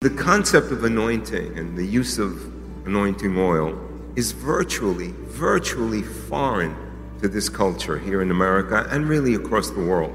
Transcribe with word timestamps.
The 0.00 0.10
concept 0.10 0.70
of 0.70 0.84
anointing 0.84 1.58
and 1.58 1.76
the 1.76 1.84
use 1.84 2.20
of 2.20 2.40
anointing 2.86 3.36
oil 3.36 3.76
is 4.14 4.30
virtually, 4.30 5.12
virtually 5.26 6.02
foreign 6.02 6.76
to 7.20 7.26
this 7.26 7.48
culture 7.48 7.98
here 7.98 8.22
in 8.22 8.30
America 8.30 8.86
and 8.92 9.08
really 9.08 9.34
across 9.34 9.70
the 9.70 9.80
world. 9.80 10.14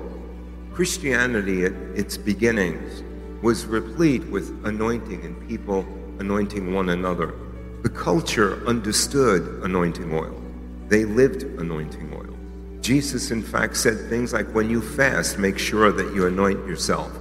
Christianity 0.71 1.66
at 1.66 1.73
its 1.96 2.16
beginnings 2.16 3.04
was 3.41 3.66
replete 3.66 4.23
with 4.27 4.57
anointing 4.66 5.21
and 5.25 5.50
people 5.50 5.86
anointing 6.20 6.73
one 6.73 6.88
another. 6.88 7.34
The 7.81 7.89
culture 7.89 8.65
understood 8.65 9.65
anointing 9.65 10.13
oil. 10.13 10.41
They 10.88 11.04
lived 11.04 11.43
anointing 11.43 12.13
oil. 12.13 12.34
Jesus, 12.79 13.31
in 13.31 13.43
fact, 13.43 13.75
said 13.75 14.07
things 14.07 14.31
like, 14.31 14.47
when 14.55 14.70
you 14.70 14.81
fast, 14.81 15.39
make 15.39 15.59
sure 15.59 15.91
that 15.91 16.15
you 16.15 16.25
anoint 16.25 16.66
yourself. 16.66 17.12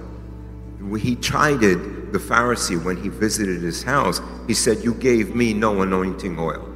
He 0.97 1.17
chided 1.17 2.02
the 2.13 2.19
Pharisee 2.19 2.81
when 2.81 2.95
he 2.95 3.09
visited 3.09 3.61
his 3.61 3.83
house. 3.83 4.21
He 4.47 4.53
said, 4.53 4.83
You 4.83 4.93
gave 4.93 5.35
me 5.35 5.53
no 5.53 5.81
anointing 5.81 6.39
oil. 6.39 6.69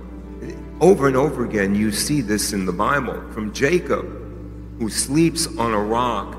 Over 0.82 1.08
and 1.08 1.16
over 1.16 1.46
again, 1.46 1.74
you 1.74 1.92
see 1.92 2.22
this 2.22 2.52
in 2.52 2.66
the 2.66 2.74
Bible. 2.74 3.24
From 3.32 3.54
Jacob, 3.54 4.06
who 4.80 4.90
sleeps 4.90 5.48
on 5.58 5.74
a 5.74 5.80
rock, 5.80 6.38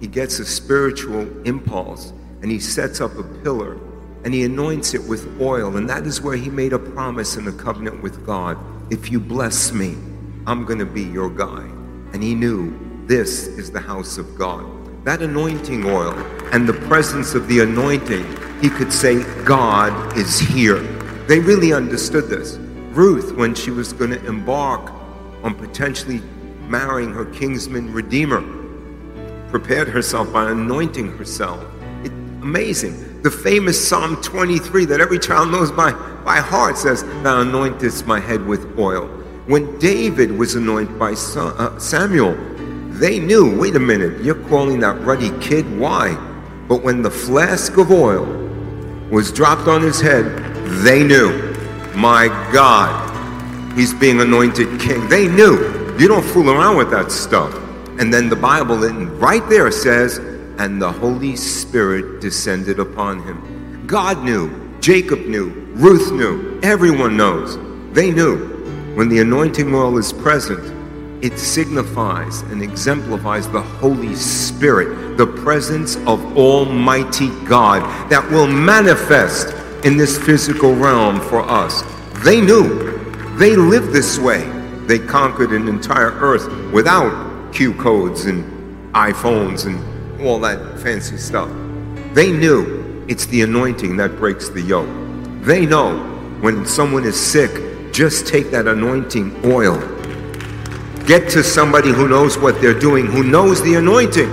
he 0.00 0.06
gets 0.06 0.40
a 0.40 0.44
spiritual 0.44 1.26
impulse 1.46 2.12
and 2.42 2.50
he 2.50 2.58
sets 2.58 3.00
up 3.00 3.16
a 3.16 3.22
pillar 3.42 3.78
and 4.24 4.34
he 4.34 4.44
anoints 4.44 4.94
it 4.94 5.02
with 5.04 5.40
oil. 5.40 5.76
And 5.76 5.88
that 5.88 6.06
is 6.06 6.20
where 6.20 6.36
he 6.36 6.50
made 6.50 6.72
a 6.72 6.78
promise 6.78 7.36
and 7.36 7.46
a 7.48 7.52
covenant 7.52 8.02
with 8.02 8.26
God. 8.26 8.58
If 8.90 9.10
you 9.10 9.20
bless 9.20 9.72
me, 9.72 9.96
I'm 10.46 10.64
going 10.64 10.78
to 10.78 10.86
be 10.86 11.04
your 11.04 11.30
guy. 11.30 11.68
And 12.12 12.22
he 12.22 12.34
knew 12.34 12.76
this 13.06 13.46
is 13.46 13.70
the 13.70 13.80
house 13.80 14.18
of 14.18 14.36
God 14.36 14.78
that 15.08 15.22
anointing 15.22 15.86
oil 15.86 16.12
and 16.52 16.68
the 16.68 16.72
presence 16.72 17.34
of 17.34 17.46
the 17.48 17.60
anointing, 17.60 18.24
he 18.60 18.70
could 18.70 18.92
say, 18.92 19.22
God 19.44 20.16
is 20.16 20.38
here. 20.38 20.80
They 21.26 21.38
really 21.40 21.72
understood 21.72 22.28
this. 22.28 22.56
Ruth, 22.92 23.36
when 23.36 23.54
she 23.54 23.70
was 23.70 23.92
going 23.92 24.10
to 24.10 24.26
embark 24.26 24.92
on 25.42 25.54
potentially 25.54 26.20
marrying 26.68 27.12
her 27.12 27.26
kinsman 27.26 27.92
redeemer, 27.92 28.42
prepared 29.50 29.88
herself 29.88 30.32
by 30.32 30.50
anointing 30.50 31.16
herself. 31.16 31.62
It, 32.04 32.12
amazing. 32.42 33.22
The 33.22 33.30
famous 33.30 33.88
Psalm 33.88 34.20
23 34.22 34.84
that 34.86 35.00
every 35.00 35.18
child 35.18 35.50
knows 35.50 35.70
by, 35.70 35.92
by 36.24 36.36
heart 36.36 36.76
says, 36.76 37.02
Thou 37.22 37.44
anointest 37.44 38.06
my 38.06 38.20
head 38.20 38.44
with 38.46 38.78
oil. 38.78 39.06
When 39.46 39.78
David 39.78 40.32
was 40.32 40.54
anointed 40.54 40.98
by 40.98 41.12
uh, 41.12 41.78
Samuel, 41.78 42.36
they 42.90 43.18
knew, 43.20 43.58
wait 43.58 43.76
a 43.76 43.80
minute, 43.80 44.22
you're 44.22 44.42
calling 44.48 44.80
that 44.80 45.00
ruddy 45.02 45.30
kid? 45.40 45.78
Why? 45.78 46.16
But 46.68 46.82
when 46.82 47.02
the 47.02 47.10
flask 47.10 47.76
of 47.78 47.90
oil 47.90 48.26
was 49.10 49.32
dropped 49.32 49.68
on 49.68 49.82
his 49.82 50.00
head, 50.00 50.26
they 50.84 51.02
knew, 51.02 51.54
my 51.94 52.28
God, 52.52 53.74
he's 53.76 53.94
being 53.94 54.20
anointed 54.20 54.78
king. 54.78 55.08
They 55.08 55.28
knew. 55.28 55.96
You 55.98 56.06
don't 56.06 56.24
fool 56.24 56.50
around 56.50 56.76
with 56.76 56.90
that 56.90 57.10
stuff. 57.10 57.54
And 57.98 58.12
then 58.12 58.28
the 58.28 58.36
Bible 58.36 58.76
right 58.76 59.48
there 59.48 59.70
says, 59.72 60.18
and 60.58 60.80
the 60.80 60.92
Holy 60.92 61.36
Spirit 61.36 62.20
descended 62.20 62.78
upon 62.78 63.22
him. 63.22 63.86
God 63.86 64.22
knew, 64.22 64.78
Jacob 64.80 65.20
knew, 65.20 65.48
Ruth 65.74 66.12
knew, 66.12 66.60
everyone 66.62 67.16
knows. 67.16 67.58
They 67.94 68.10
knew. 68.10 68.36
When 68.94 69.08
the 69.08 69.20
anointing 69.20 69.74
oil 69.74 69.96
is 69.96 70.12
present, 70.12 70.77
it 71.20 71.38
signifies 71.38 72.42
and 72.42 72.62
exemplifies 72.62 73.48
the 73.48 73.60
Holy 73.60 74.14
Spirit, 74.14 75.16
the 75.16 75.26
presence 75.26 75.96
of 76.06 76.36
Almighty 76.36 77.28
God 77.44 77.82
that 78.10 78.28
will 78.30 78.46
manifest 78.46 79.54
in 79.84 79.96
this 79.96 80.16
physical 80.16 80.74
realm 80.74 81.20
for 81.20 81.40
us. 81.40 81.82
They 82.24 82.40
knew, 82.40 82.98
they 83.36 83.56
lived 83.56 83.92
this 83.92 84.18
way. 84.18 84.48
They 84.86 84.98
conquered 84.98 85.52
an 85.52 85.68
entire 85.68 86.12
earth 86.12 86.72
without 86.72 87.52
Q 87.52 87.74
codes 87.74 88.26
and 88.26 88.44
iPhones 88.94 89.66
and 89.66 90.22
all 90.24 90.38
that 90.40 90.78
fancy 90.80 91.16
stuff. 91.16 91.50
They 92.14 92.32
knew 92.32 93.04
it's 93.08 93.26
the 93.26 93.42
anointing 93.42 93.96
that 93.96 94.16
breaks 94.16 94.48
the 94.48 94.62
yoke. 94.62 94.88
They 95.42 95.66
know 95.66 95.98
when 96.40 96.64
someone 96.64 97.04
is 97.04 97.18
sick, 97.18 97.92
just 97.92 98.26
take 98.26 98.50
that 98.52 98.66
anointing 98.66 99.44
oil 99.44 99.97
get 101.08 101.26
to 101.30 101.42
somebody 101.42 101.90
who 101.90 102.06
knows 102.06 102.36
what 102.36 102.60
they're 102.60 102.78
doing, 102.78 103.06
who 103.06 103.24
knows 103.24 103.62
the 103.62 103.74
anointing, 103.76 104.28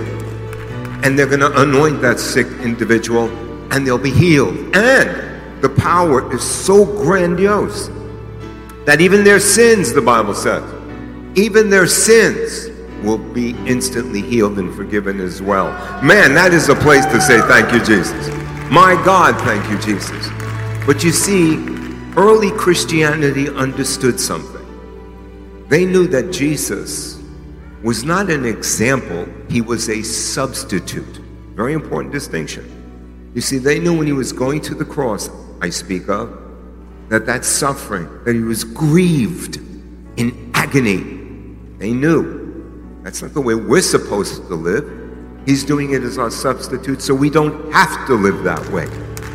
and 1.02 1.18
they're 1.18 1.26
going 1.26 1.40
to 1.40 1.62
anoint 1.62 2.02
that 2.02 2.20
sick 2.20 2.46
individual 2.60 3.30
and 3.72 3.86
they'll 3.86 3.96
be 3.96 4.10
healed. 4.10 4.54
And 4.76 5.62
the 5.62 5.70
power 5.70 6.32
is 6.34 6.42
so 6.42 6.84
grandiose 6.84 7.88
that 8.84 9.00
even 9.00 9.24
their 9.24 9.40
sins, 9.40 9.94
the 9.94 10.02
Bible 10.02 10.34
says, 10.34 10.62
even 11.34 11.70
their 11.70 11.86
sins 11.86 12.68
will 13.02 13.18
be 13.18 13.50
instantly 13.66 14.20
healed 14.20 14.58
and 14.58 14.74
forgiven 14.74 15.18
as 15.18 15.40
well. 15.40 15.70
Man, 16.02 16.34
that 16.34 16.52
is 16.52 16.68
a 16.68 16.74
place 16.74 17.06
to 17.06 17.20
say, 17.20 17.40
Thank 17.42 17.72
you, 17.72 17.78
Jesus. 17.84 18.28
My 18.70 19.00
God, 19.04 19.36
thank 19.42 19.68
you, 19.70 19.78
Jesus. 19.78 20.28
But 20.86 21.02
you 21.04 21.10
see, 21.10 21.56
early 22.16 22.50
Christianity 22.50 23.48
understood 23.48 24.18
something. 24.20 24.55
They 25.68 25.84
knew 25.84 26.06
that 26.08 26.32
Jesus 26.32 27.20
was 27.82 28.04
not 28.04 28.30
an 28.30 28.44
example, 28.44 29.26
he 29.48 29.60
was 29.60 29.88
a 29.88 30.02
substitute. 30.02 31.20
Very 31.54 31.72
important 31.72 32.12
distinction. 32.12 32.72
You 33.34 33.40
see, 33.40 33.58
they 33.58 33.78
knew 33.78 33.96
when 33.96 34.06
he 34.06 34.12
was 34.12 34.32
going 34.32 34.60
to 34.62 34.74
the 34.74 34.84
cross, 34.84 35.28
I 35.60 35.70
speak 35.70 36.08
of, 36.08 36.36
that 37.08 37.26
that 37.26 37.44
suffering, 37.44 38.08
that 38.24 38.34
he 38.34 38.40
was 38.40 38.64
grieved 38.64 39.56
in 40.16 40.50
agony. 40.54 40.98
They 41.78 41.92
knew. 41.92 43.00
That's 43.02 43.22
not 43.22 43.34
the 43.34 43.40
way 43.40 43.54
we're 43.54 43.82
supposed 43.82 44.48
to 44.48 44.54
live. 44.54 44.90
He's 45.46 45.64
doing 45.64 45.92
it 45.92 46.02
as 46.02 46.18
our 46.18 46.30
substitute, 46.30 47.00
so 47.00 47.14
we 47.14 47.30
don't 47.30 47.72
have 47.72 48.06
to 48.06 48.14
live 48.14 48.42
that 48.44 48.66
way 48.70 48.88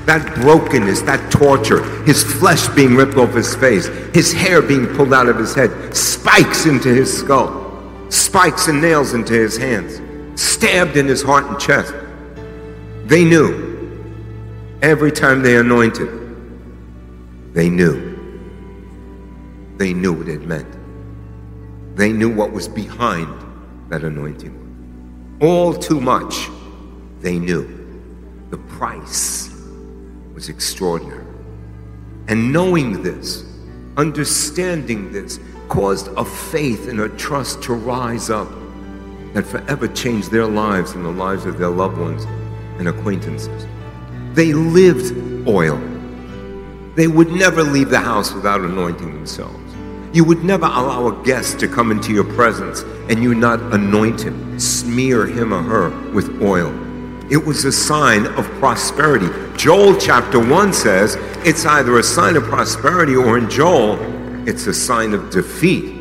that 0.05 0.35
brokenness, 0.35 1.01
that 1.03 1.31
torture, 1.31 1.83
his 2.03 2.23
flesh 2.23 2.67
being 2.69 2.95
ripped 2.95 3.15
off 3.15 3.33
his 3.33 3.55
face, 3.55 3.87
his 4.13 4.33
hair 4.33 4.61
being 4.61 4.87
pulled 4.87 5.13
out 5.13 5.27
of 5.27 5.37
his 5.37 5.53
head, 5.53 5.95
spikes 5.95 6.65
into 6.65 6.89
his 6.93 7.15
skull, 7.15 8.09
spikes 8.09 8.67
and 8.67 8.81
nails 8.81 9.13
into 9.13 9.33
his 9.33 9.57
hands, 9.57 10.01
stabbed 10.41 10.97
in 10.97 11.07
his 11.07 11.21
heart 11.21 11.45
and 11.45 11.59
chest. 11.59 11.93
They 13.05 13.23
knew. 13.23 13.69
Every 14.81 15.11
time 15.11 15.43
they 15.43 15.57
anointed, 15.57 16.09
they 17.53 17.69
knew. 17.69 18.09
They 19.77 19.93
knew 19.93 20.13
what 20.13 20.27
it 20.27 20.41
meant. 20.41 20.75
They 21.95 22.11
knew 22.11 22.33
what 22.33 22.51
was 22.51 22.67
behind 22.67 23.29
that 23.89 24.03
anointing. 24.03 24.57
All 25.39 25.73
too 25.73 26.01
much, 26.01 26.49
they 27.19 27.37
knew 27.37 27.67
the 28.49 28.57
price 28.57 29.50
was 30.33 30.49
extraordinary. 30.49 31.25
And 32.27 32.53
knowing 32.53 33.03
this, 33.03 33.43
understanding 33.97 35.11
this, 35.11 35.39
caused 35.69 36.07
a 36.17 36.25
faith 36.25 36.87
and 36.87 36.99
a 37.01 37.09
trust 37.09 37.63
to 37.63 37.73
rise 37.73 38.29
up 38.29 38.49
that 39.33 39.45
forever 39.45 39.87
changed 39.87 40.31
their 40.31 40.47
lives 40.47 40.91
and 40.93 41.05
the 41.05 41.11
lives 41.11 41.45
of 41.45 41.57
their 41.57 41.69
loved 41.69 41.97
ones 41.97 42.25
and 42.77 42.87
acquaintances. 42.87 43.65
They 44.33 44.53
lived 44.53 45.47
oil. 45.47 45.79
They 46.95 47.07
would 47.07 47.31
never 47.31 47.63
leave 47.63 47.89
the 47.89 47.99
house 47.99 48.33
without 48.33 48.61
anointing 48.61 49.13
themselves. 49.13 49.57
You 50.13 50.25
would 50.25 50.43
never 50.43 50.65
allow 50.65 51.07
a 51.07 51.23
guest 51.23 51.59
to 51.61 51.69
come 51.69 51.89
into 51.91 52.13
your 52.13 52.25
presence 52.25 52.83
and 53.09 53.23
you 53.23 53.33
not 53.33 53.61
anoint 53.73 54.21
him, 54.21 54.59
smear 54.59 55.25
him 55.25 55.53
or 55.53 55.61
her 55.61 56.11
with 56.11 56.41
oil. 56.41 56.71
It 57.31 57.45
was 57.45 57.63
a 57.63 57.71
sign 57.71 58.27
of 58.27 58.45
prosperity. 58.59 59.29
Joel 59.55 59.95
chapter 59.95 60.37
1 60.37 60.73
says 60.73 61.15
it's 61.45 61.65
either 61.65 61.97
a 61.97 62.03
sign 62.03 62.35
of 62.35 62.43
prosperity 62.43 63.15
or 63.15 63.37
in 63.37 63.49
Joel, 63.49 63.97
it's 64.45 64.67
a 64.67 64.73
sign 64.73 65.13
of 65.13 65.29
defeat 65.29 65.95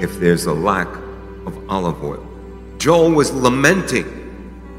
if 0.00 0.18
there's 0.18 0.46
a 0.46 0.52
lack 0.54 0.88
of 1.44 1.62
olive 1.68 2.02
oil. 2.02 2.26
Joel 2.78 3.10
was 3.10 3.30
lamenting 3.32 4.06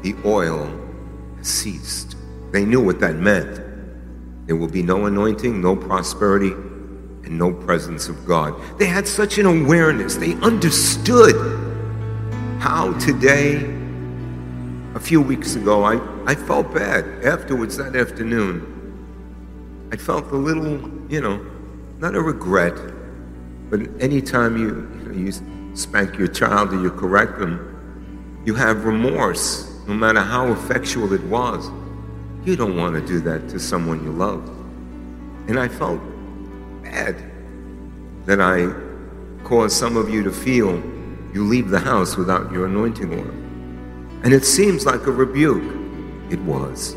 the 0.02 0.16
oil 0.24 0.68
ceased. 1.42 2.16
They 2.50 2.64
knew 2.64 2.80
what 2.80 2.98
that 2.98 3.14
meant. 3.14 3.60
There 4.48 4.56
will 4.56 4.66
be 4.68 4.82
no 4.82 5.06
anointing, 5.06 5.60
no 5.62 5.76
prosperity, 5.76 6.50
and 6.50 7.38
no 7.38 7.52
presence 7.52 8.08
of 8.08 8.26
God. 8.26 8.60
They 8.80 8.86
had 8.86 9.06
such 9.06 9.38
an 9.38 9.46
awareness. 9.46 10.16
They 10.16 10.34
understood 10.40 11.36
how 12.58 12.94
today 12.98 13.73
a 14.94 15.00
few 15.00 15.20
weeks 15.20 15.56
ago, 15.56 15.84
I, 15.84 15.98
I 16.24 16.34
felt 16.34 16.72
bad. 16.72 17.24
Afterwards, 17.24 17.76
that 17.78 17.96
afternoon, 17.96 18.70
I 19.92 19.96
felt 19.96 20.30
a 20.30 20.36
little, 20.36 20.90
you 21.08 21.20
know, 21.20 21.44
not 21.98 22.14
a 22.14 22.20
regret, 22.20 22.76
but 23.70 23.80
anytime 24.00 24.56
you, 24.56 24.66
you, 24.66 25.08
know, 25.08 25.12
you 25.12 25.32
spank 25.76 26.16
your 26.16 26.28
child 26.28 26.72
or 26.72 26.80
you 26.80 26.90
correct 26.90 27.38
them, 27.38 28.42
you 28.44 28.54
have 28.54 28.84
remorse, 28.84 29.80
no 29.88 29.94
matter 29.94 30.20
how 30.20 30.52
effectual 30.52 31.12
it 31.12 31.22
was. 31.24 31.70
You 32.44 32.56
don't 32.56 32.76
want 32.76 32.94
to 32.94 33.04
do 33.04 33.20
that 33.20 33.48
to 33.48 33.58
someone 33.58 34.04
you 34.04 34.12
love. 34.12 34.46
And 35.48 35.58
I 35.58 35.66
felt 35.66 36.00
bad 36.82 37.16
that 38.26 38.40
I 38.40 38.72
caused 39.44 39.76
some 39.76 39.96
of 39.96 40.08
you 40.08 40.22
to 40.22 40.30
feel 40.30 40.82
you 41.32 41.42
leave 41.44 41.70
the 41.70 41.80
house 41.80 42.16
without 42.16 42.52
your 42.52 42.66
anointing 42.66 43.12
oil. 43.12 43.43
And 44.24 44.32
it 44.32 44.44
seems 44.46 44.86
like 44.86 45.06
a 45.06 45.12
rebuke. 45.12 45.62
It 46.30 46.40
was. 46.40 46.96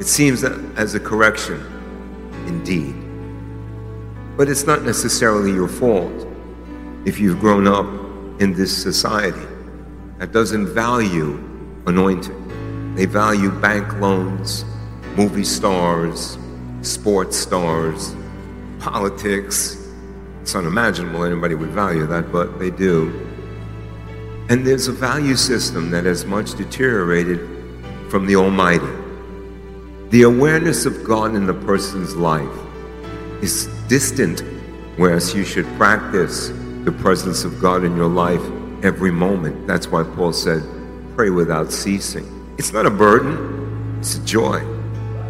It 0.00 0.06
seems 0.06 0.42
as 0.42 0.94
a 0.94 1.00
correction, 1.00 1.60
indeed. 2.46 2.94
But 4.36 4.48
it's 4.48 4.66
not 4.66 4.82
necessarily 4.82 5.52
your 5.52 5.68
fault 5.68 6.26
if 7.04 7.20
you've 7.20 7.38
grown 7.40 7.66
up 7.66 7.86
in 8.40 8.54
this 8.54 8.74
society 8.74 9.46
that 10.18 10.32
doesn't 10.32 10.66
value 10.68 11.34
anointing. 11.86 12.94
They 12.94 13.04
value 13.04 13.50
bank 13.50 13.92
loans, 14.00 14.64
movie 15.14 15.44
stars, 15.44 16.38
sports 16.80 17.36
stars, 17.36 18.16
politics. 18.78 19.76
It's 20.40 20.54
unimaginable 20.54 21.24
anybody 21.24 21.54
would 21.54 21.70
value 21.70 22.06
that, 22.06 22.32
but 22.32 22.58
they 22.58 22.70
do. 22.70 23.31
And 24.52 24.66
there's 24.66 24.86
a 24.86 24.92
value 24.92 25.34
system 25.34 25.90
that 25.92 26.04
has 26.04 26.26
much 26.26 26.56
deteriorated 26.56 27.40
from 28.10 28.26
the 28.26 28.36
Almighty. 28.36 28.84
The 30.10 30.24
awareness 30.24 30.84
of 30.84 31.04
God 31.04 31.34
in 31.34 31.46
the 31.46 31.54
person's 31.54 32.14
life 32.14 32.54
is 33.40 33.66
distant, 33.88 34.40
whereas 34.98 35.34
you 35.34 35.42
should 35.42 35.64
practice 35.78 36.48
the 36.84 36.94
presence 37.00 37.44
of 37.44 37.62
God 37.62 37.82
in 37.82 37.96
your 37.96 38.10
life 38.10 38.42
every 38.84 39.10
moment. 39.10 39.66
That's 39.66 39.88
why 39.88 40.02
Paul 40.02 40.34
said, 40.34 40.62
pray 41.16 41.30
without 41.30 41.72
ceasing. 41.72 42.54
It's 42.58 42.74
not 42.74 42.84
a 42.84 42.90
burden, 42.90 43.96
it's 44.00 44.18
a 44.18 44.24
joy. 44.26 44.60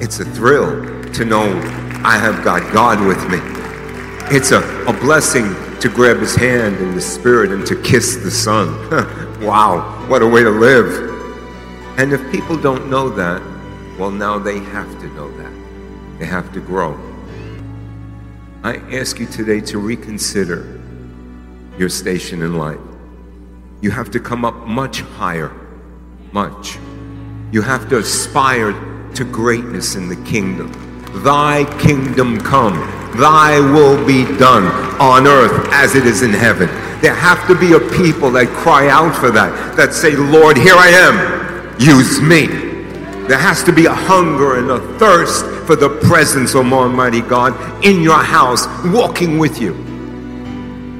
It's 0.01 0.19
a 0.19 0.25
thrill 0.25 0.83
to 1.13 1.25
know 1.25 1.45
I 2.05 2.19
have 2.19 2.43
got 2.43 2.73
God 2.73 2.99
with 3.07 3.23
me. 3.31 3.39
It's 4.37 4.51
a, 4.51 4.59
a 4.89 4.93
blessing 4.93 5.55
to 5.82 5.88
grab 5.88 6.19
his 6.19 6.37
hand 6.37 6.76
in 6.76 6.94
the 6.94 7.00
spirit 7.00 7.50
and 7.50 7.67
to 7.67 7.75
kiss 7.82 8.14
the 8.14 8.31
Son. 8.31 8.69
wow, 9.40 10.06
what 10.06 10.23
a 10.23 10.26
way 10.26 10.44
to 10.44 10.49
live. 10.49 11.11
And 11.99 12.12
if 12.12 12.23
people 12.31 12.56
don't 12.56 12.88
know 12.88 13.08
that, 13.08 13.43
well, 13.99 14.12
now 14.12 14.38
they 14.38 14.61
have 14.61 14.88
to 15.00 15.08
know 15.08 15.29
that. 15.38 15.52
They 16.20 16.26
have 16.26 16.52
to 16.52 16.61
grow. 16.61 16.96
I 18.62 18.76
ask 18.96 19.19
you 19.19 19.26
today 19.26 19.61
to 19.62 19.79
reconsider 19.81 20.81
your 21.76 21.88
station 21.88 22.43
in 22.43 22.56
life. 22.56 22.78
You 23.81 23.90
have 23.90 24.08
to 24.12 24.20
come 24.20 24.44
up 24.44 24.55
much 24.69 25.00
higher, 25.00 25.50
much. 26.31 26.78
You 27.50 27.61
have 27.61 27.88
to 27.88 27.99
aspire 27.99 28.70
to 29.14 29.25
greatness 29.25 29.96
in 29.96 30.08
the 30.08 30.17
kingdom. 30.31 30.92
Thy 31.14 31.64
kingdom 31.81 32.41
come, 32.41 32.75
thy 33.19 33.61
will 33.61 34.05
be 34.06 34.25
done 34.38 34.64
on 35.00 35.26
earth 35.26 35.69
as 35.70 35.94
it 35.94 36.06
is 36.06 36.23
in 36.23 36.31
heaven. 36.31 36.69
There 37.03 37.14
have 37.14 37.47
to 37.49 37.59
be 37.59 37.73
a 37.73 37.81
people 37.81 38.31
that 38.32 38.49
cry 38.49 38.88
out 38.88 39.14
for 39.14 39.31
that, 39.31 39.76
that 39.76 39.93
say, 39.93 40.17
Lord, 40.17 40.56
here 40.56 40.75
I 40.75 40.88
am, 40.88 41.81
use 41.81 42.20
me. 42.20 42.47
There 43.26 43.38
has 43.38 43.62
to 43.64 43.73
be 43.73 43.87
a 43.87 43.94
hunger 43.94 44.59
and 44.59 44.70
a 44.70 44.99
thirst 44.99 45.44
for 45.67 45.76
the 45.76 45.91
presence 46.00 46.55
of 46.55 46.73
Almighty 46.73 47.20
God 47.20 47.85
in 47.85 48.03
your 48.03 48.23
house, 48.23 48.67
walking 48.87 49.38
with 49.38 49.61
you. 49.61 49.75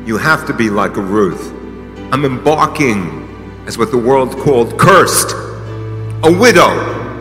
You 0.07 0.19
have 0.19 0.47
to 0.47 0.53
be 0.53 0.71
like 0.71 0.97
a 0.97 1.01
Ruth. 1.01 1.53
I'm 2.13 2.25
embarking 2.25 3.65
as 3.67 3.79
what 3.79 3.91
the 3.91 3.99
world 3.99 4.37
called 4.39 4.79
cursed, 4.79 5.33
a 6.25 6.33
widow. 6.39 7.12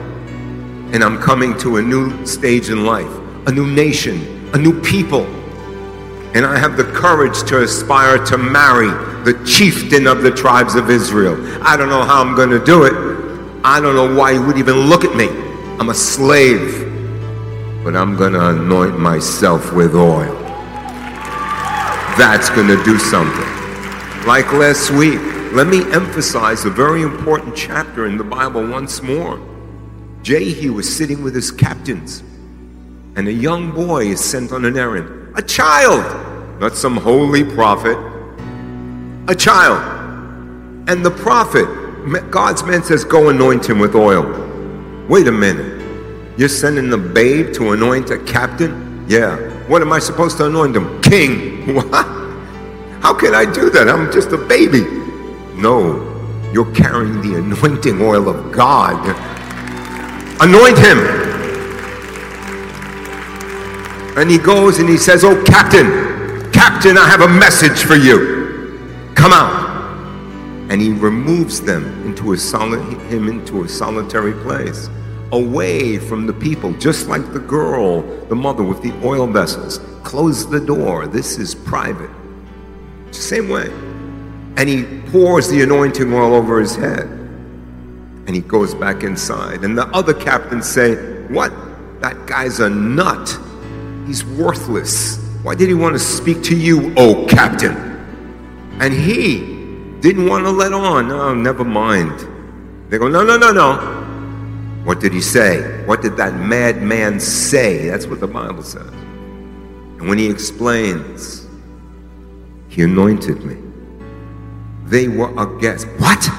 And 0.93 1.03
I'm 1.03 1.19
coming 1.21 1.57
to 1.59 1.77
a 1.77 1.81
new 1.81 2.25
stage 2.25 2.69
in 2.69 2.85
life, 2.85 3.11
a 3.47 3.51
new 3.51 3.65
nation, 3.65 4.49
a 4.53 4.57
new 4.57 4.79
people. 4.81 5.25
And 6.33 6.45
I 6.45 6.57
have 6.57 6.77
the 6.77 6.83
courage 6.83 7.43
to 7.43 7.63
aspire 7.63 8.23
to 8.25 8.37
marry 8.37 8.89
the 9.23 9.41
chieftain 9.45 10.07
of 10.07 10.21
the 10.21 10.31
tribes 10.31 10.75
of 10.75 10.89
Israel. 10.89 11.35
I 11.61 11.77
don't 11.77 11.89
know 11.89 12.03
how 12.03 12.21
I'm 12.21 12.35
going 12.35 12.49
to 12.49 12.63
do 12.63 12.83
it. 12.83 12.93
I 13.63 13.79
don't 13.79 13.95
know 13.95 14.15
why 14.15 14.33
he 14.33 14.39
would 14.39 14.57
even 14.57 14.75
look 14.89 15.03
at 15.03 15.15
me. 15.15 15.27
I'm 15.79 15.89
a 15.89 15.93
slave. 15.93 16.87
But 17.83 17.95
I'm 17.95 18.15
going 18.15 18.33
to 18.33 18.49
anoint 18.49 18.99
myself 18.99 19.73
with 19.73 19.95
oil 19.95 20.41
that's 22.17 22.49
going 22.49 22.67
to 22.67 22.81
do 22.83 22.99
something. 22.99 23.47
Like 24.27 24.51
last 24.53 24.91
week, 24.91 25.19
let 25.53 25.67
me 25.67 25.91
emphasize 25.91 26.65
a 26.65 26.69
very 26.69 27.01
important 27.01 27.55
chapter 27.55 28.05
in 28.05 28.17
the 28.17 28.23
Bible 28.23 28.67
once 28.67 29.01
more. 29.01 29.39
Jehu 30.23 30.73
was 30.73 30.93
sitting 30.93 31.23
with 31.23 31.33
his 31.33 31.51
captains, 31.51 32.21
and 33.15 33.27
a 33.27 33.33
young 33.33 33.71
boy 33.71 34.05
is 34.05 34.23
sent 34.23 34.51
on 34.51 34.65
an 34.65 34.77
errand. 34.77 35.35
A 35.35 35.41
child, 35.41 36.59
not 36.59 36.75
some 36.75 36.97
holy 36.97 37.43
prophet, 37.43 37.97
a 39.27 39.35
child. 39.35 39.79
And 40.87 41.05
the 41.05 41.11
prophet, 41.11 41.67
God's 42.31 42.63
man 42.63 42.83
says, 42.83 43.03
Go 43.03 43.29
anoint 43.29 43.69
him 43.69 43.79
with 43.79 43.95
oil. 43.95 44.23
Wait 45.07 45.27
a 45.27 45.31
minute. 45.31 45.79
You're 46.37 46.49
sending 46.49 46.89
the 46.89 46.97
babe 46.97 47.53
to 47.53 47.71
anoint 47.71 48.09
a 48.09 48.17
captain? 48.19 49.05
Yeah. 49.07 49.37
What 49.67 49.81
am 49.81 49.91
I 49.91 49.99
supposed 49.99 50.37
to 50.37 50.45
anoint 50.45 50.75
him? 50.75 51.01
King. 51.01 51.49
What? 51.75 52.05
How 53.01 53.13
can 53.13 53.33
I 53.33 53.45
do 53.45 53.69
that? 53.69 53.87
I'm 53.87 54.11
just 54.11 54.31
a 54.31 54.37
baby. 54.37 54.81
No, 55.55 56.01
you're 56.53 56.71
carrying 56.73 57.21
the 57.21 57.37
anointing 57.37 58.01
oil 58.01 58.29
of 58.29 58.51
God. 58.51 58.99
Anoint 60.41 60.75
him. 60.75 60.97
And 64.17 64.29
he 64.29 64.39
goes 64.39 64.79
and 64.79 64.89
he 64.89 64.97
says, 64.97 65.23
Oh, 65.23 65.41
Captain, 65.43 66.51
Captain, 66.51 66.97
I 66.97 67.07
have 67.07 67.21
a 67.21 67.27
message 67.27 67.83
for 67.83 67.95
you. 67.95 69.11
Come 69.15 69.33
out. 69.33 69.61
And 70.71 70.81
he 70.81 70.93
removes 70.93 71.61
them 71.61 71.85
into 72.07 72.33
a 72.33 72.37
solid, 72.37 72.81
him 73.03 73.27
into 73.27 73.63
a 73.63 73.69
solitary 73.69 74.33
place 74.33 74.89
away 75.31 75.99
from 75.99 76.25
the 76.25 76.33
people, 76.33 76.73
just 76.73 77.07
like 77.07 77.33
the 77.33 77.39
girl, 77.39 78.01
the 78.27 78.35
mother 78.35 78.63
with 78.63 78.81
the 78.81 78.93
oil 79.05 79.27
vessels. 79.27 79.79
Close 80.03 80.49
the 80.49 80.59
door. 80.59 81.05
This 81.05 81.37
is 81.37 81.53
private. 81.53 82.09
Same 83.11 83.47
way. 83.47 83.69
And 84.57 84.67
he 84.67 85.01
pours 85.11 85.49
the 85.49 85.61
anointing 85.61 86.11
oil 86.11 86.33
over 86.33 86.59
his 86.59 86.75
head. 86.75 87.20
And 88.31 88.37
he 88.37 88.47
goes 88.47 88.73
back 88.73 89.03
inside. 89.03 89.65
And 89.65 89.77
the 89.77 89.87
other 89.87 90.13
captains 90.13 90.65
say, 90.65 90.95
What? 91.27 91.51
That 91.99 92.27
guy's 92.27 92.61
a 92.61 92.69
nut. 92.69 93.37
He's 94.07 94.23
worthless. 94.23 95.17
Why 95.43 95.53
did 95.53 95.67
he 95.67 95.73
want 95.73 95.95
to 95.95 95.99
speak 95.99 96.41
to 96.43 96.55
you, 96.55 96.93
oh 96.95 97.25
captain? 97.27 97.75
And 98.79 98.93
he 98.93 99.39
didn't 99.99 100.29
want 100.29 100.45
to 100.45 100.49
let 100.49 100.71
on. 100.71 101.09
No, 101.09 101.35
never 101.35 101.65
mind. 101.65 102.25
They 102.89 102.97
go, 102.97 103.09
No, 103.09 103.21
no, 103.21 103.35
no, 103.35 103.51
no. 103.51 103.75
What 104.85 105.01
did 105.01 105.11
he 105.11 105.19
say? 105.19 105.83
What 105.83 106.01
did 106.01 106.15
that 106.15 106.33
madman 106.35 107.19
say? 107.19 107.89
That's 107.89 108.07
what 108.07 108.21
the 108.21 108.27
Bible 108.27 108.63
says. 108.63 108.87
And 108.87 110.07
when 110.07 110.17
he 110.17 110.29
explains, 110.29 111.49
he 112.69 112.83
anointed 112.83 113.43
me. 113.43 113.57
They 114.85 115.09
were 115.09 115.31
aghast. 115.37 115.85
What? 115.99 116.29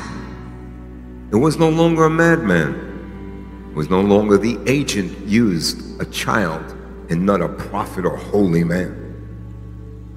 It 1.33 1.37
was 1.37 1.59
no 1.59 1.71
longer 1.71 2.05
a 2.05 2.11
madman. 2.11 3.71
It 3.71 3.75
was 3.75 3.89
no 3.89 4.03
longer 4.03 4.37
the 4.37 4.59
agent 4.67 5.19
used 5.27 5.99
a 5.99 6.05
child 6.05 6.63
and 7.09 7.25
not 7.25 7.41
a 7.41 7.49
prophet 7.49 8.05
or 8.05 8.17
holy 8.17 8.65
man. 8.65 8.99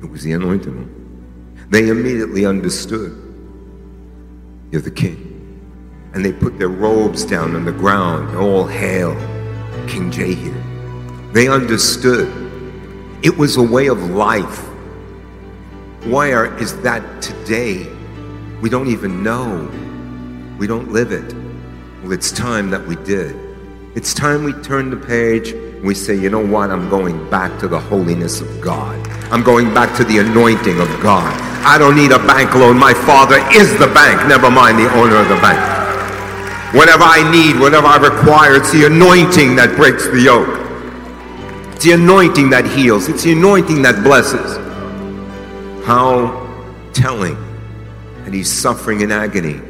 It 0.04 0.10
was 0.10 0.24
the 0.24 0.34
anointed 0.34 0.76
one. 0.76 1.56
They 1.70 1.88
immediately 1.88 2.46
understood. 2.46 3.22
You're 4.72 4.82
the 4.82 4.92
king 4.92 5.32
and 6.14 6.24
they 6.24 6.34
put 6.34 6.60
their 6.60 6.70
robes 6.70 7.24
down 7.24 7.56
on 7.56 7.64
the 7.64 7.72
ground. 7.72 8.36
All 8.38 8.66
hail 8.66 9.14
King 9.88 10.12
Jehu. 10.12 10.54
They 11.32 11.48
understood 11.48 12.28
it 13.24 13.38
was 13.38 13.58
a 13.58 13.64
way 13.64 13.88
of 13.88 14.12
life. 14.12 14.60
Where 16.06 16.56
is 16.58 16.80
that 16.82 17.22
today? 17.22 17.88
We 18.62 18.70
don't 18.70 18.88
even 18.88 19.24
know. 19.24 19.70
We 20.58 20.68
don't 20.68 20.92
live 20.92 21.12
it. 21.12 21.34
Well, 22.02 22.12
it's 22.12 22.32
time 22.32 22.70
that 22.70 22.86
we 22.86 22.96
did. 22.98 23.36
It's 23.96 24.14
time 24.14 24.44
we 24.44 24.54
turn 24.62 24.90
the 24.90 24.98
page 24.98 25.54
we 25.86 25.94
say, 25.94 26.16
you 26.16 26.32
know 26.32 26.44
what? 26.44 26.72
I'm 26.72 26.90
going 26.90 27.30
back 27.30 27.60
to 27.60 27.68
the 27.68 27.80
holiness 27.80 28.42
of 28.42 28.60
God. 28.60 28.96
I'm 29.32 29.44
going 29.44 29.72
back 29.72 29.96
to 29.98 30.04
the 30.04 30.18
anointing 30.18 30.80
of 30.80 30.88
God. 31.02 31.32
I 31.64 31.78
don't 31.78 31.96
need 31.96 32.12
a 32.12 32.18
bank 32.18 32.56
loan. 32.56 32.80
My 32.80 32.94
Father 32.94 33.38
is 33.54 33.72
the 33.78 33.86
bank, 33.94 34.28
never 34.28 34.50
mind 34.50 34.80
the 34.80 34.92
owner 34.96 35.16
of 35.16 35.30
the 35.30 35.36
bank. 35.36 35.62
Whatever 36.74 37.04
I 37.04 37.30
need, 37.32 37.60
whatever 37.60 37.86
I 37.86 37.98
require, 37.98 38.56
it's 38.56 38.72
the 38.72 38.86
anointing 38.86 39.56
that 39.58 39.76
breaks 39.76 40.08
the 40.08 40.22
yoke. 40.22 40.50
It's 41.76 41.86
the 41.86 41.92
anointing 41.92 42.50
that 42.50 42.66
heals. 42.66 43.08
It's 43.08 43.24
the 43.24 43.34
anointing 43.34 43.84
that 43.84 44.04
blesses. 44.04 44.58
How 45.86 46.50
telling 46.94 47.38
that 48.24 48.34
he's 48.34 48.52
suffering 48.52 49.02
in 49.02 49.12
agony 49.12 49.62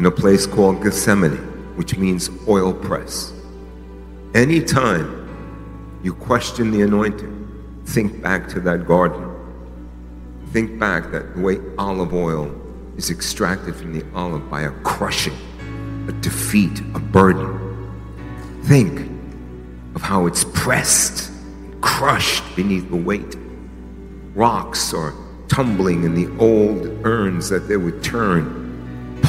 in 0.00 0.06
a 0.06 0.10
place 0.10 0.46
called 0.46 0.82
Gethsemane, 0.82 1.36
which 1.76 1.98
means 1.98 2.30
oil 2.48 2.72
press. 2.72 3.34
Anytime 4.34 5.28
you 6.02 6.14
question 6.14 6.70
the 6.70 6.80
anointing, 6.80 7.82
think 7.84 8.22
back 8.22 8.48
to 8.48 8.60
that 8.60 8.86
garden. 8.86 9.30
Think 10.52 10.78
back 10.78 11.10
that 11.10 11.34
the 11.34 11.42
way 11.42 11.58
olive 11.76 12.14
oil 12.14 12.50
is 12.96 13.10
extracted 13.10 13.76
from 13.76 13.92
the 13.92 14.02
olive 14.14 14.48
by 14.48 14.62
a 14.62 14.70
crushing, 14.80 15.36
a 16.08 16.12
defeat, 16.12 16.80
a 16.94 16.98
burden. 16.98 17.92
Think 18.62 19.06
of 19.94 20.00
how 20.00 20.24
it's 20.24 20.44
pressed, 20.44 21.30
crushed 21.82 22.56
beneath 22.56 22.88
the 22.88 22.96
weight. 22.96 23.36
Rocks 24.34 24.94
are 24.94 25.12
tumbling 25.48 26.04
in 26.04 26.14
the 26.14 26.34
old 26.42 26.86
urns 27.04 27.50
that 27.50 27.68
they 27.68 27.76
would 27.76 28.02
turn, 28.02 28.59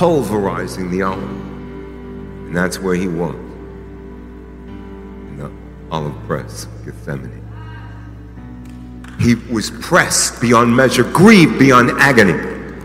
pulverizing 0.02 0.90
the 0.90 1.04
olive. 1.04 1.22
And 1.22 2.58
that's 2.58 2.80
where 2.80 2.96
he 2.96 3.08
was 3.08 3.36
in 3.36 5.38
the 5.38 5.52
olive 5.92 6.16
press 6.26 6.68
Gethsemane. 6.84 7.40
He 9.20 9.36
was 9.54 9.70
pressed 9.70 10.42
beyond 10.42 10.76
measure, 10.76 11.04
grieved 11.04 11.60
beyond 11.60 11.92
agony, 12.00 12.34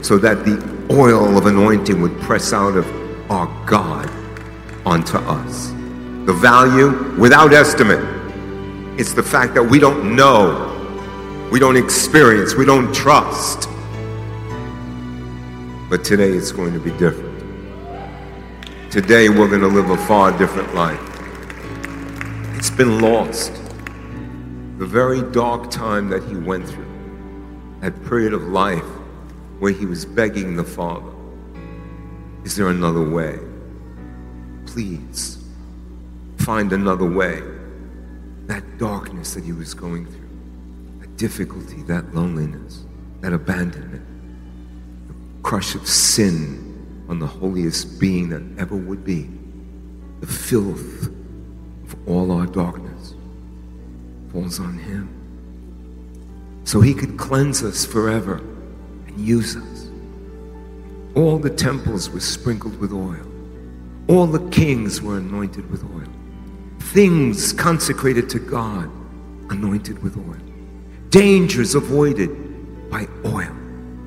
so 0.03 0.19
that 0.19 0.45
the 0.45 0.63
oil 0.91 1.39
of 1.39 1.47
anointing 1.47 2.03
would 2.03 2.21
press 2.21 2.53
out 2.53 2.77
of 2.77 2.87
our 3.31 3.47
God 3.67 4.11
onto 4.85 5.17
us. 5.17 5.69
The 6.27 6.35
value 6.35 7.19
without 7.19 7.55
estimate. 7.55 8.05
It's 9.01 9.15
the 9.15 9.23
fact 9.23 9.55
that 9.55 9.63
we 9.63 9.79
don't 9.79 10.15
know, 10.15 11.49
we 11.51 11.61
don't 11.61 11.79
experience, 11.79 12.57
we 12.57 12.67
don't 12.67 12.95
trust. 12.95 13.71
But 15.97 16.05
today 16.05 16.33
it's 16.33 16.53
going 16.53 16.75
to 16.75 16.79
be 16.79 16.91
different. 16.99 17.41
Today 18.91 19.31
we're 19.31 19.49
going 19.49 19.63
to 19.63 19.67
live 19.67 19.89
a 19.89 19.97
far 19.97 20.31
different 20.37 20.75
life. 20.75 21.01
It's 22.55 22.69
been 22.69 23.01
lost. 23.01 23.51
The 24.77 24.85
very 24.85 25.23
dark 25.33 25.71
time 25.71 26.11
that 26.11 26.23
he 26.25 26.37
went 26.37 26.69
through, 26.69 26.87
that 27.81 27.95
period 28.05 28.35
of 28.35 28.43
life 28.43 28.85
where 29.59 29.73
he 29.73 29.87
was 29.87 30.05
begging 30.05 30.55
the 30.55 30.65
Father, 30.65 31.15
Is 32.45 32.57
there 32.57 32.69
another 32.69 33.09
way? 33.09 33.39
Please 34.67 35.43
find 36.41 36.75
another 36.75 37.11
way. 37.11 37.41
That 38.49 38.77
darkness 38.77 39.33
that 39.33 39.45
he 39.45 39.53
was 39.53 39.73
going 39.73 40.05
through, 40.05 40.29
that 41.01 41.17
difficulty, 41.17 41.81
that 41.85 42.15
loneliness, 42.15 42.85
that 43.23 43.33
abandonment, 43.33 44.16
crush 45.47 45.77
of 45.77 45.87
sin 45.87 47.07
on 47.09 47.21
the 47.21 47.27
holiest 47.27 48.01
being 48.01 48.29
that 48.29 48.43
ever 48.59 48.75
would 48.75 49.05
be, 49.05 49.31
the 50.19 50.27
filth 50.27 51.07
of 51.85 52.09
all 52.09 52.33
our 52.33 52.47
darkness 52.47 53.15
falls 54.33 54.59
on 54.59 54.77
him. 54.77 55.09
So 56.65 56.81
he 56.81 56.93
could 56.93 57.17
cleanse 57.17 57.63
us 57.63 57.87
forever 57.87 58.39
and 59.07 59.21
use 59.21 59.57
us. 59.57 59.89
All 61.15 61.39
the 61.39 61.49
temples 61.49 62.11
were 62.11 62.19
sprinkled 62.19 62.81
with 62.81 62.93
oil. 62.93 63.25
All 64.09 64.27
the 64.27 64.51
kings 64.51 65.01
were 65.01 65.19
anointed 65.19 65.71
with 65.71 65.85
oil. 65.85 66.13
Things 66.93 67.53
consecrated 67.53 68.29
to 68.31 68.41
God, 68.41 68.91
anointed 69.49 70.03
with 70.03 70.17
oil. 70.17 70.43
Dangers 71.11 71.77
avoided 71.77 72.91
by 72.91 73.07
oil. 73.25 73.57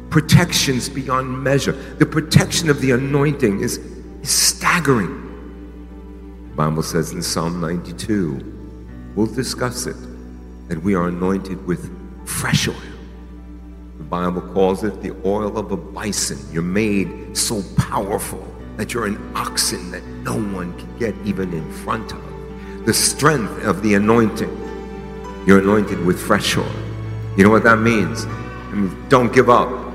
Protections 0.10 0.90
beyond 0.90 1.44
measure. 1.44 1.74
The 1.74 2.06
protection 2.06 2.70
of 2.70 2.82
the 2.82 2.92
anointing 2.92 3.62
is, 3.62 3.78
is 3.78 4.30
staggering. 4.30 5.26
The 6.50 6.56
Bible 6.56 6.84
says 6.84 7.12
in 7.12 7.22
Psalm 7.22 7.62
92, 7.62 9.12
we'll 9.16 9.28
discuss 9.28 9.86
it, 9.86 9.96
that 10.68 10.82
we 10.82 10.96
are 10.96 11.08
anointed 11.08 11.66
with 11.66 11.90
fresh 12.28 12.68
oil. 12.68 12.76
The 13.98 14.04
Bible 14.04 14.42
calls 14.42 14.84
it 14.84 15.02
the 15.02 15.16
oil 15.26 15.58
of 15.58 15.72
a 15.72 15.78
bison. 15.78 16.40
You're 16.52 16.64
made 16.64 17.38
so 17.38 17.62
powerful 17.78 18.46
that 18.78 18.94
you're 18.94 19.06
an 19.06 19.32
oxen 19.36 19.92
that 19.92 20.06
no 20.24 20.36
one 20.36 20.78
can 20.80 20.98
get 20.98 21.14
even 21.26 21.54
in 21.54 21.72
front 21.72 22.14
of. 22.14 22.86
The 22.86 22.94
strength 22.94 23.66
of 23.66 23.84
the 23.84 23.96
anointing. 23.96 24.50
You're 25.46 25.60
anointed 25.60 26.04
with 26.06 26.20
fresh 26.20 26.58
oil. 26.58 26.72
You 27.36 27.44
know 27.44 27.50
what 27.50 27.64
that 27.64 27.80
means? 27.80 28.26
I 28.26 28.72
mean, 28.74 29.10
don't 29.10 29.34
give 29.34 29.50
up. 29.50 29.89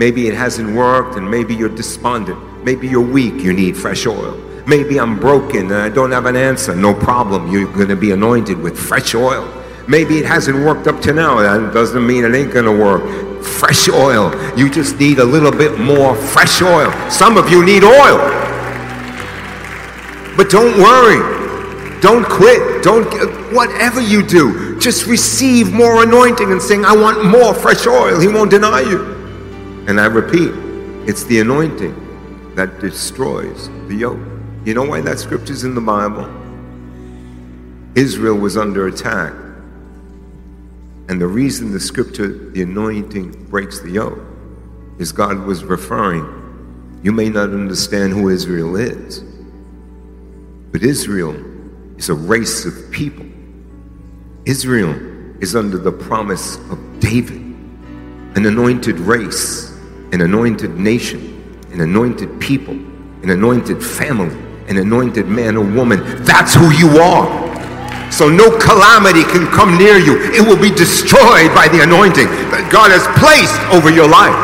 Maybe 0.00 0.28
it 0.28 0.34
hasn't 0.34 0.74
worked 0.74 1.16
and 1.16 1.30
maybe 1.30 1.54
you're 1.54 1.68
despondent. 1.68 2.64
Maybe 2.64 2.88
you're 2.88 3.06
weak, 3.06 3.34
you 3.42 3.52
need 3.52 3.76
fresh 3.76 4.06
oil. 4.06 4.34
Maybe 4.66 4.98
I'm 4.98 5.20
broken 5.20 5.70
and 5.70 5.74
I 5.74 5.90
don't 5.90 6.10
have 6.10 6.24
an 6.24 6.36
answer. 6.36 6.74
No 6.74 6.94
problem. 6.94 7.52
You're 7.52 7.70
going 7.70 7.88
to 7.88 7.96
be 7.96 8.12
anointed 8.12 8.58
with 8.58 8.78
fresh 8.78 9.14
oil. 9.14 9.46
Maybe 9.86 10.16
it 10.16 10.24
hasn't 10.24 10.56
worked 10.64 10.86
up 10.86 11.02
to 11.02 11.12
now. 11.12 11.40
That 11.42 11.74
doesn't 11.74 12.06
mean 12.06 12.24
it 12.24 12.34
ain't 12.34 12.50
going 12.50 12.64
to 12.64 12.72
work. 12.72 13.44
Fresh 13.44 13.90
oil. 13.90 14.32
You 14.56 14.70
just 14.70 14.98
need 14.98 15.18
a 15.18 15.24
little 15.24 15.52
bit 15.52 15.78
more 15.78 16.16
fresh 16.16 16.62
oil. 16.62 16.90
Some 17.10 17.36
of 17.36 17.50
you 17.50 17.62
need 17.62 17.84
oil. 17.84 18.16
But 20.34 20.48
don't 20.48 20.78
worry. 20.78 22.00
Don't 22.00 22.24
quit. 22.26 22.82
Don't 22.82 23.04
whatever 23.52 24.00
you 24.00 24.22
do, 24.26 24.78
just 24.78 25.06
receive 25.06 25.72
more 25.72 26.02
anointing 26.02 26.50
and 26.52 26.62
sing, 26.62 26.86
I 26.86 26.96
want 26.96 27.26
more 27.26 27.52
fresh 27.52 27.86
oil. 27.86 28.18
He 28.18 28.28
won't 28.28 28.50
deny 28.50 28.80
you. 28.80 29.09
And 29.90 30.00
I 30.00 30.06
repeat, 30.06 30.52
it's 31.08 31.24
the 31.24 31.40
anointing 31.40 32.54
that 32.54 32.78
destroys 32.78 33.68
the 33.88 33.96
yoke. 33.96 34.20
You 34.64 34.72
know 34.72 34.84
why 34.84 35.00
that 35.00 35.18
scripture's 35.18 35.64
in 35.64 35.74
the 35.74 35.80
Bible? 35.80 36.30
Israel 37.96 38.36
was 38.36 38.56
under 38.56 38.86
attack. 38.86 39.32
And 41.08 41.20
the 41.20 41.26
reason 41.26 41.72
the 41.72 41.80
scripture, 41.80 42.28
the 42.50 42.62
anointing 42.62 43.46
breaks 43.46 43.80
the 43.80 43.90
yoke, 43.90 44.20
is 45.00 45.10
God 45.10 45.40
was 45.40 45.64
referring, 45.64 47.00
you 47.02 47.10
may 47.10 47.28
not 47.28 47.50
understand 47.50 48.12
who 48.12 48.28
Israel 48.28 48.76
is, 48.76 49.24
but 50.70 50.84
Israel 50.84 51.34
is 51.96 52.10
a 52.10 52.14
race 52.14 52.64
of 52.64 52.92
people. 52.92 53.26
Israel 54.44 54.94
is 55.42 55.56
under 55.56 55.78
the 55.78 55.90
promise 55.90 56.58
of 56.70 57.00
David, 57.00 57.40
an 58.36 58.46
anointed 58.46 59.00
race, 59.00 59.69
an 60.12 60.20
anointed 60.22 60.78
nation, 60.78 61.20
an 61.72 61.80
anointed 61.80 62.40
people, 62.40 62.74
an 62.74 63.30
anointed 63.30 63.82
family, 63.82 64.36
an 64.68 64.76
anointed 64.76 65.26
man 65.26 65.56
or 65.56 65.64
woman. 65.64 66.00
That's 66.24 66.54
who 66.54 66.70
you 66.72 66.98
are. 67.00 67.50
So 68.10 68.28
no 68.28 68.50
calamity 68.58 69.22
can 69.22 69.46
come 69.54 69.78
near 69.78 69.98
you. 69.98 70.18
It 70.34 70.42
will 70.42 70.60
be 70.60 70.70
destroyed 70.70 71.54
by 71.54 71.68
the 71.70 71.82
anointing 71.82 72.26
that 72.50 72.66
God 72.70 72.90
has 72.90 73.06
placed 73.22 73.54
over 73.70 73.90
your 73.90 74.10
life. 74.10 74.34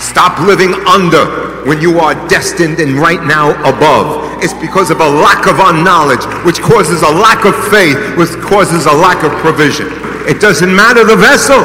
Stop 0.00 0.38
living 0.46 0.72
under 0.86 1.26
when 1.66 1.82
you 1.82 1.98
are 1.98 2.14
destined 2.28 2.78
and 2.78 2.94
right 2.94 3.22
now 3.26 3.50
above. 3.66 4.22
It's 4.42 4.54
because 4.54 4.90
of 4.90 5.00
a 5.00 5.10
lack 5.10 5.50
of 5.50 5.58
unknowledge, 5.58 6.22
which 6.46 6.62
causes 6.62 7.02
a 7.02 7.10
lack 7.10 7.44
of 7.44 7.56
faith, 7.66 7.98
which 8.14 8.30
causes 8.38 8.86
a 8.86 8.94
lack 8.94 9.24
of 9.26 9.32
provision. 9.42 9.90
It 10.30 10.40
doesn't 10.40 10.70
matter 10.70 11.02
the 11.02 11.16
vessel, 11.16 11.58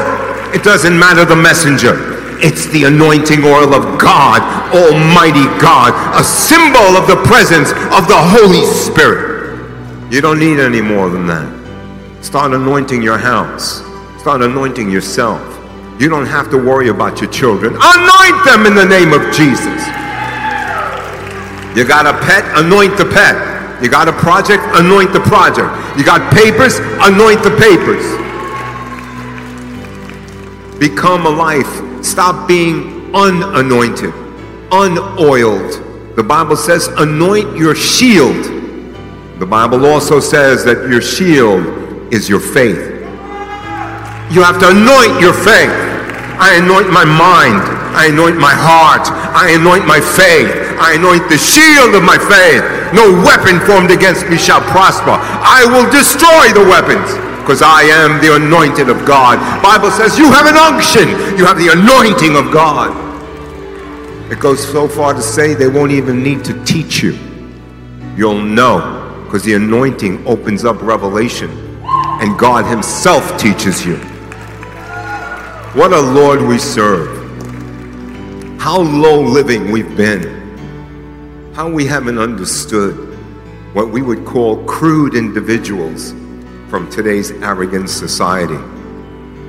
it 0.54 0.62
doesn't 0.62 0.98
matter 0.98 1.24
the 1.24 1.36
messenger. 1.36 2.20
It's 2.44 2.66
the 2.68 2.84
anointing 2.84 3.44
oil 3.44 3.72
of 3.72 3.98
God, 3.98 4.42
Almighty 4.74 5.46
God, 5.62 5.94
a 6.18 6.24
symbol 6.24 6.98
of 6.98 7.06
the 7.06 7.16
presence 7.24 7.70
of 7.94 8.08
the 8.08 8.18
Holy 8.18 8.66
Spirit. 8.66 9.32
You 10.12 10.20
don't 10.20 10.38
need 10.38 10.58
any 10.58 10.82
more 10.82 11.08
than 11.08 11.26
that. 11.26 11.46
Start 12.20 12.52
anointing 12.52 13.02
your 13.02 13.18
house, 13.18 13.80
start 14.20 14.42
anointing 14.42 14.90
yourself. 14.90 15.40
You 16.00 16.08
don't 16.08 16.26
have 16.26 16.50
to 16.50 16.58
worry 16.58 16.88
about 16.88 17.20
your 17.20 17.30
children. 17.30 17.74
Anoint 17.78 18.44
them 18.44 18.66
in 18.66 18.74
the 18.74 18.84
name 18.84 19.12
of 19.12 19.22
Jesus. 19.32 19.86
You 21.78 21.86
got 21.86 22.04
a 22.04 22.18
pet, 22.26 22.44
anoint 22.58 22.98
the 22.98 23.06
pet. 23.06 23.82
You 23.82 23.88
got 23.88 24.08
a 24.08 24.12
project, 24.12 24.62
anoint 24.74 25.12
the 25.12 25.20
project. 25.20 25.70
You 25.96 26.04
got 26.04 26.20
papers, 26.34 26.78
anoint 27.02 27.42
the 27.42 27.54
papers. 27.56 28.04
Become 30.82 31.26
a 31.26 31.30
life. 31.30 32.02
Stop 32.04 32.48
being 32.48 33.14
unanointed, 33.14 34.12
unoiled. 34.72 35.78
The 36.16 36.24
Bible 36.26 36.56
says, 36.56 36.88
anoint 36.98 37.56
your 37.56 37.76
shield. 37.76 38.34
The 39.38 39.46
Bible 39.46 39.86
also 39.86 40.18
says 40.18 40.64
that 40.64 40.90
your 40.90 41.00
shield 41.00 41.62
is 42.12 42.28
your 42.28 42.40
faith. 42.40 42.82
You 44.34 44.42
have 44.42 44.58
to 44.58 44.74
anoint 44.74 45.22
your 45.22 45.30
faith. 45.30 45.70
I 46.42 46.58
anoint 46.58 46.90
my 46.90 47.06
mind. 47.06 47.62
I 47.94 48.10
anoint 48.10 48.34
my 48.42 48.50
heart. 48.50 49.06
I 49.38 49.54
anoint 49.54 49.86
my 49.86 50.02
faith. 50.02 50.50
I 50.82 50.98
anoint 50.98 51.30
the 51.30 51.38
shield 51.38 51.94
of 51.94 52.02
my 52.02 52.18
faith. 52.18 52.66
No 52.90 53.22
weapon 53.22 53.62
formed 53.70 53.94
against 53.94 54.26
me 54.26 54.36
shall 54.36 54.60
prosper. 54.74 55.14
I 55.14 55.62
will 55.62 55.86
destroy 55.94 56.50
the 56.50 56.66
weapons 56.66 57.31
because 57.42 57.60
I 57.60 57.82
am 57.82 58.20
the 58.22 58.36
anointed 58.36 58.88
of 58.88 59.04
God. 59.04 59.36
Bible 59.62 59.90
says 59.90 60.16
you 60.16 60.30
have 60.30 60.46
an 60.46 60.56
unction. 60.56 61.08
You 61.36 61.44
have 61.44 61.58
the 61.58 61.72
anointing 61.72 62.36
of 62.36 62.52
God. 62.52 62.90
It 64.30 64.38
goes 64.38 64.64
so 64.64 64.86
far 64.86 65.12
to 65.12 65.20
say 65.20 65.52
they 65.52 65.66
won't 65.66 65.90
even 65.90 66.22
need 66.22 66.44
to 66.44 66.64
teach 66.64 67.02
you. 67.02 67.18
You'll 68.16 68.40
know 68.40 69.24
because 69.24 69.42
the 69.42 69.54
anointing 69.54 70.24
opens 70.24 70.64
up 70.64 70.80
revelation 70.82 71.50
and 71.82 72.38
God 72.38 72.64
Himself 72.64 73.36
teaches 73.38 73.84
you. 73.84 73.96
What 75.74 75.92
a 75.92 76.00
Lord 76.00 76.42
we 76.42 76.58
serve. 76.58 77.18
How 78.60 78.80
low 78.80 79.20
living 79.20 79.72
we've 79.72 79.96
been. 79.96 80.40
How 81.54 81.68
we 81.68 81.86
haven't 81.86 82.18
understood 82.18 82.94
what 83.74 83.90
we 83.90 84.00
would 84.00 84.24
call 84.24 84.64
crude 84.64 85.16
individuals 85.16 86.14
from 86.72 86.88
today's 86.88 87.32
arrogant 87.42 87.90
society 87.90 88.56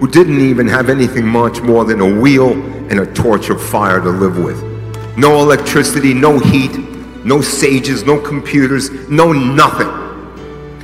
who 0.01 0.09
didn't 0.09 0.41
even 0.41 0.67
have 0.67 0.89
anything 0.89 1.25
much 1.25 1.61
more 1.61 1.85
than 1.85 2.01
a 2.01 2.19
wheel 2.19 2.51
and 2.91 2.99
a 2.99 3.05
torch 3.13 3.49
of 3.49 3.63
fire 3.63 4.01
to 4.01 4.09
live 4.09 4.37
with. 4.37 4.61
No 5.17 5.39
electricity, 5.39 6.13
no 6.13 6.37
heat, 6.37 6.77
no 7.23 7.39
sages, 7.39 8.03
no 8.03 8.19
computers, 8.19 8.89
no 9.09 9.31
nothing. 9.31 9.87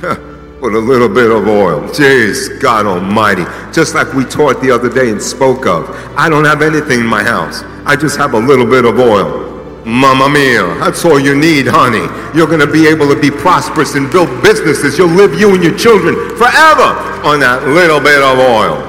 But 0.00 0.72
a 0.72 0.78
little 0.78 1.08
bit 1.08 1.30
of 1.30 1.46
oil. 1.46 1.82
Jeez, 1.88 2.58
God 2.60 2.86
Almighty. 2.86 3.44
Just 3.70 3.94
like 3.94 4.12
we 4.14 4.24
taught 4.24 4.62
the 4.62 4.70
other 4.70 4.88
day 4.88 5.10
and 5.10 5.20
spoke 5.20 5.66
of. 5.66 5.88
I 6.16 6.30
don't 6.30 6.44
have 6.46 6.60
anything 6.62 7.00
in 7.00 7.06
my 7.06 7.22
house. 7.22 7.62
I 7.84 7.96
just 7.96 8.16
have 8.18 8.32
a 8.32 8.38
little 8.38 8.66
bit 8.66 8.86
of 8.86 8.98
oil. 8.98 9.49
Mamma 9.84 10.28
mia, 10.28 10.66
that's 10.78 11.04
all 11.04 11.18
you 11.18 11.34
need, 11.34 11.66
honey. 11.66 12.06
You're 12.36 12.46
going 12.46 12.60
to 12.60 12.70
be 12.70 12.86
able 12.86 13.08
to 13.12 13.18
be 13.18 13.30
prosperous 13.30 13.94
and 13.94 14.10
build 14.10 14.28
businesses. 14.42 14.98
You'll 14.98 15.08
live 15.08 15.38
you 15.38 15.54
and 15.54 15.62
your 15.64 15.76
children 15.76 16.14
forever 16.36 16.92
on 17.24 17.40
that 17.40 17.66
little 17.66 17.98
bit 17.98 18.20
of 18.20 18.38
oil. 18.38 18.86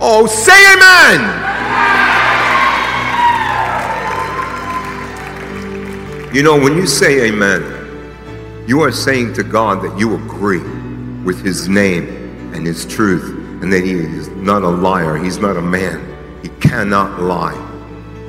Oh, 0.00 0.26
say 0.26 0.52
amen. 0.74 1.44
You 6.34 6.42
know, 6.42 6.58
when 6.58 6.76
you 6.76 6.86
say 6.86 7.28
amen, 7.28 7.62
you 8.66 8.80
are 8.80 8.90
saying 8.90 9.34
to 9.34 9.44
God 9.44 9.82
that 9.82 9.96
you 9.96 10.16
agree 10.16 10.58
with 11.22 11.40
His 11.44 11.68
name 11.68 12.08
and 12.52 12.66
His 12.66 12.84
truth, 12.84 13.62
and 13.62 13.72
that 13.72 13.84
He 13.84 13.92
is 13.92 14.28
not 14.30 14.62
a 14.62 14.68
liar. 14.68 15.16
He's 15.16 15.38
not 15.38 15.56
a 15.56 15.62
man. 15.62 16.04
He 16.42 16.48
cannot 16.60 17.22
lie. 17.22 17.63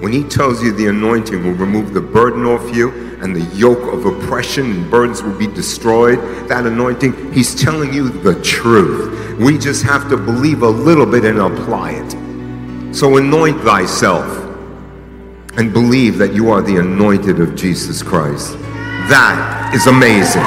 When 0.06 0.14
He 0.14 0.24
tells 0.24 0.62
you 0.62 0.72
the 0.72 0.86
anointing 0.86 1.44
will 1.44 1.56
remove 1.56 1.96
the 1.96 2.00
burden 2.00 2.46
off 2.46 2.76
you 2.76 2.92
and 3.24 3.36
the 3.36 3.44
yoke 3.56 3.92
of 3.92 4.06
oppression 4.06 4.70
and 4.70 4.92
burdens 4.92 5.24
will 5.24 5.36
be 5.36 5.48
destroyed, 5.48 6.20
that 6.48 6.68
anointing, 6.68 7.34
He's 7.34 7.60
telling 7.60 7.92
you 7.92 8.10
the 8.10 8.40
truth. 8.44 9.40
We 9.40 9.58
just 9.58 9.82
have 9.82 10.08
to 10.10 10.16
believe 10.16 10.62
a 10.62 10.70
little 10.70 11.08
bit 11.08 11.26
and 11.26 11.40
apply 11.40 11.94
it. 11.94 12.96
So 12.96 13.18
anoint 13.18 13.62
thyself 13.62 14.28
and 15.58 15.74
believe 15.74 16.20
that 16.20 16.36
you 16.36 16.52
are 16.52 16.62
the 16.62 16.78
anointed 16.78 17.40
of 17.40 17.56
Jesus 17.56 18.04
Christ. 18.04 18.60
That 19.10 19.72
is 19.74 19.88
amazing. 19.88 20.44